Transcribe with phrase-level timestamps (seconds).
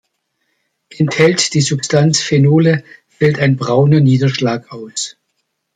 [0.89, 5.15] Enthält die Substanz Phenole, fällt ein brauner Niederschlag aus.